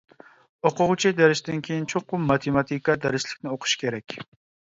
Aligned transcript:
ئوقۇغۇچى 0.67 1.09
دەرستىن 1.17 1.59
كېيىن 1.67 1.83
چوقۇم 1.93 2.25
ماتېماتىكا 2.31 2.97
دەرسلىكنى 3.05 3.51
ئوقۇشى 3.53 3.81
كېرەك. 3.85 4.17